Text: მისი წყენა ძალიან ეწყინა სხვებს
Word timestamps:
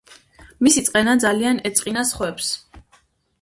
მისი 0.67 0.83
წყენა 0.87 1.13
ძალიან 1.25 1.61
ეწყინა 1.71 2.05
სხვებს 2.13 2.49